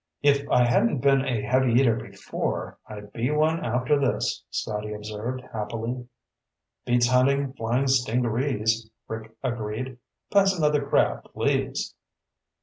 "If 0.23 0.49
I 0.49 0.63
hadn't 0.65 1.01
been 1.01 1.23
a 1.25 1.43
heavy 1.43 1.73
eater 1.73 1.95
before, 1.95 2.79
I'd 2.87 3.13
be 3.13 3.29
one 3.29 3.63
after 3.63 3.99
this," 3.99 4.43
Scotty 4.49 4.91
observed 4.93 5.43
happily. 5.53 6.07
"Beats 6.87 7.07
hunting 7.09 7.53
flying 7.53 7.85
stingarees," 7.85 8.89
Rick 9.07 9.35
agreed. 9.43 9.99
"Pass 10.33 10.57
another 10.57 10.83
crab, 10.83 11.25
please." 11.33 11.93